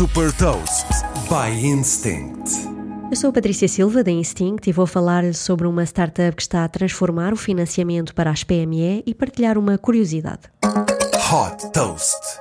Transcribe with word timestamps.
Super 0.00 0.32
Toast 0.32 0.86
by 1.28 1.52
Instinct. 1.62 2.50
Eu 3.10 3.16
sou 3.16 3.28
a 3.28 3.32
Patrícia 3.34 3.68
Silva 3.68 4.02
da 4.02 4.10
Instinct 4.10 4.66
e 4.66 4.72
vou 4.72 4.86
falar 4.86 5.34
sobre 5.34 5.66
uma 5.66 5.84
startup 5.84 6.34
que 6.34 6.40
está 6.40 6.64
a 6.64 6.68
transformar 6.68 7.34
o 7.34 7.36
financiamento 7.36 8.14
para 8.14 8.30
as 8.30 8.42
PME 8.42 9.02
e 9.04 9.12
partilhar 9.12 9.58
uma 9.58 9.76
curiosidade. 9.76 10.48
Hot 11.30 11.70
Toast. 11.74 12.40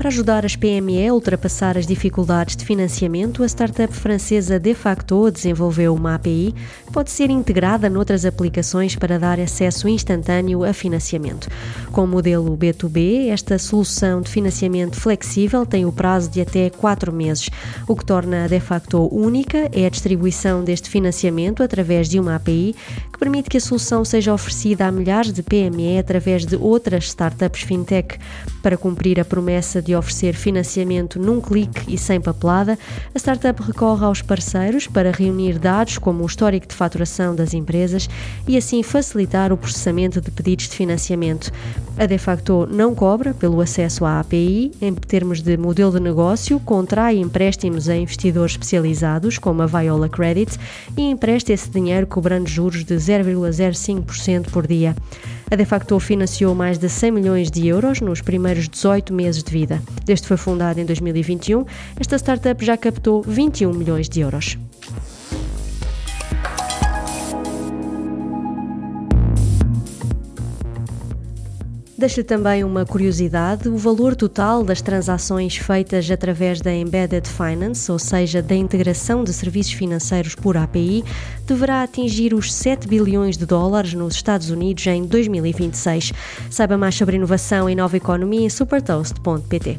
Para 0.00 0.08
ajudar 0.08 0.46
as 0.46 0.56
PME 0.56 1.08
a 1.08 1.12
ultrapassar 1.12 1.76
as 1.76 1.86
dificuldades 1.86 2.56
de 2.56 2.64
financiamento, 2.64 3.42
a 3.42 3.46
startup 3.46 3.92
francesa 3.92 4.58
Defacto 4.58 5.30
desenvolveu 5.30 5.94
uma 5.94 6.14
API 6.14 6.54
que 6.86 6.90
pode 6.90 7.10
ser 7.10 7.28
integrada 7.28 7.90
noutras 7.90 8.24
aplicações 8.24 8.96
para 8.96 9.18
dar 9.18 9.38
acesso 9.38 9.86
instantâneo 9.86 10.64
a 10.64 10.72
financiamento. 10.72 11.48
Com 11.92 12.04
o 12.04 12.06
modelo 12.06 12.56
B2B, 12.56 13.28
esta 13.28 13.58
solução 13.58 14.22
de 14.22 14.30
financiamento 14.30 14.96
flexível 14.96 15.66
tem 15.66 15.84
o 15.84 15.92
prazo 15.92 16.30
de 16.30 16.40
até 16.40 16.70
4 16.70 17.12
meses. 17.12 17.50
O 17.86 17.94
que 17.94 18.04
torna 18.04 18.44
a 18.44 18.48
Defacto 18.48 19.06
única 19.14 19.68
é 19.72 19.84
a 19.84 19.90
distribuição 19.90 20.64
deste 20.64 20.88
financiamento 20.88 21.62
através 21.62 22.08
de 22.08 22.18
uma 22.18 22.36
API 22.36 22.74
que 23.12 23.18
permite 23.18 23.50
que 23.50 23.58
a 23.58 23.60
solução 23.60 24.02
seja 24.02 24.32
oferecida 24.32 24.86
a 24.86 24.92
milhares 24.92 25.32
de 25.32 25.42
PME 25.42 25.98
através 25.98 26.46
de 26.46 26.56
outras 26.56 27.04
startups 27.04 27.62
fintech. 27.62 28.18
Para 28.62 28.76
cumprir 28.76 29.18
a 29.18 29.24
promessa 29.24 29.82
de 29.82 29.90
de 29.90 29.96
oferecer 29.96 30.34
financiamento 30.34 31.18
num 31.18 31.40
clique 31.40 31.92
e 31.92 31.98
sem 31.98 32.20
papelada, 32.20 32.78
a 33.12 33.18
startup 33.18 33.60
recorre 33.60 34.04
aos 34.04 34.22
parceiros 34.22 34.86
para 34.86 35.10
reunir 35.10 35.58
dados 35.58 35.98
como 35.98 36.22
o 36.22 36.26
histórico 36.26 36.68
de 36.68 36.76
faturação 36.76 37.34
das 37.34 37.52
empresas 37.52 38.08
e 38.46 38.56
assim 38.56 38.80
facilitar 38.84 39.52
o 39.52 39.56
processamento 39.56 40.20
de 40.20 40.30
pedidos 40.30 40.68
de 40.68 40.76
financiamento. 40.76 41.50
A 41.98 42.06
De 42.06 42.16
facto 42.16 42.66
não 42.70 42.94
cobra 42.94 43.34
pelo 43.34 43.60
acesso 43.60 44.04
à 44.04 44.20
API, 44.20 44.72
em 44.80 44.94
termos 44.94 45.42
de 45.42 45.56
modelo 45.56 45.92
de 45.92 46.00
negócio, 46.00 46.58
contrai 46.60 47.18
empréstimos 47.18 47.88
a 47.88 47.96
investidores 47.96 48.52
especializados, 48.52 49.38
como 49.38 49.62
a 49.62 49.66
Viola 49.66 50.08
Credit, 50.08 50.58
e 50.96 51.02
empresta 51.02 51.52
esse 51.52 51.68
dinheiro 51.68 52.06
cobrando 52.06 52.48
juros 52.48 52.84
de 52.84 52.94
0,05% 52.94 54.50
por 54.50 54.66
dia. 54.66 54.96
A 55.50 55.56
De 55.56 55.64
facto 55.64 55.98
financiou 55.98 56.54
mais 56.54 56.78
de 56.78 56.88
100 56.88 57.10
milhões 57.10 57.50
de 57.50 57.66
euros 57.66 58.00
nos 58.00 58.22
primeiros 58.22 58.68
18 58.68 59.12
meses 59.12 59.42
de 59.42 59.50
vida. 59.50 59.82
Desde 60.04 60.22
que 60.22 60.28
foi 60.28 60.36
fundada 60.36 60.80
em 60.80 60.86
2021, 60.86 61.64
esta 61.98 62.16
startup 62.16 62.64
já 62.64 62.76
captou 62.76 63.20
21 63.22 63.74
milhões 63.74 64.08
de 64.08 64.20
euros. 64.20 64.56
Deixo-lhe 72.00 72.24
também 72.24 72.64
uma 72.64 72.86
curiosidade: 72.86 73.68
o 73.68 73.76
valor 73.76 74.16
total 74.16 74.64
das 74.64 74.80
transações 74.80 75.58
feitas 75.58 76.10
através 76.10 76.58
da 76.58 76.72
Embedded 76.72 77.28
Finance, 77.28 77.92
ou 77.92 77.98
seja, 77.98 78.40
da 78.40 78.54
integração 78.54 79.22
de 79.22 79.34
serviços 79.34 79.74
financeiros 79.74 80.34
por 80.34 80.56
API, 80.56 81.04
deverá 81.46 81.82
atingir 81.82 82.32
os 82.32 82.54
7 82.54 82.88
bilhões 82.88 83.36
de 83.36 83.44
dólares 83.44 83.92
nos 83.92 84.14
Estados 84.14 84.48
Unidos 84.48 84.86
em 84.86 85.04
2026. 85.04 86.14
Saiba 86.50 86.78
mais 86.78 86.94
sobre 86.94 87.16
inovação 87.16 87.68
e 87.68 87.74
nova 87.74 87.98
economia 87.98 88.46
em 88.46 88.48
supertoast.pt. 88.48 89.78